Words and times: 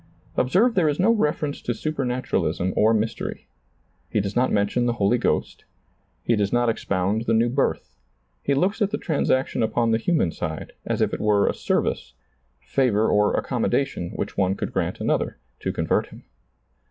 Observe 0.35 0.73
there 0.73 0.89
is 0.89 0.99
no 0.99 1.11
reference 1.11 1.61
to 1.61 1.75
supernaturalism 1.75 2.73
or 2.75 2.91
mystery. 2.91 3.45
He 4.09 4.19
does 4.19 4.35
not 4.35 4.51
mention 4.51 4.87
the 4.87 4.93
Holy 4.93 5.19
Ghost; 5.19 5.63
he 6.23 6.35
does 6.35 6.51
not 6.51 6.69
expound 6.69 7.25
the 7.27 7.35
new 7.35 7.49
birth; 7.49 7.99
he 8.41 8.55
looks 8.55 8.81
at 8.81 8.89
the 8.89 8.97
transaction 8.97 9.61
upon 9.61 9.91
the 9.91 9.99
human 9.99 10.31
side, 10.31 10.73
as 10.87 11.01
if 11.03 11.13
it 11.13 11.21
were 11.21 11.47
a 11.47 11.53
service, 11.53 12.15
favor 12.61 13.07
or 13.09 13.35
accommodation 13.35 14.09
which 14.15 14.35
one 14.37 14.55
could 14.55 14.73
grant 14.73 14.99
another, 14.99 15.37
to 15.59 15.71
convert 15.71 16.07
him. 16.07 16.23